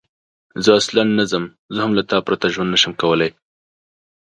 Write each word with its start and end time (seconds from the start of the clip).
زه 0.63 0.71
اصلاً 0.79 1.03
نه 1.17 1.23
ځم، 1.31 1.45
زه 1.73 1.79
هم 1.85 1.91
له 1.99 2.03
تا 2.09 2.17
پرته 2.27 2.45
ژوند 2.53 2.69
نه 2.73 2.79
شم 2.81 2.93
کولای. 3.01 3.31